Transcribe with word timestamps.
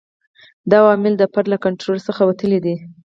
دا 0.69 0.77
عوامل 0.83 1.13
د 1.17 1.23
فرد 1.33 1.47
له 1.53 1.57
کنټرول 1.65 1.97
څخه 2.07 2.21
وتلي 2.25 2.59
دي. 2.65 2.75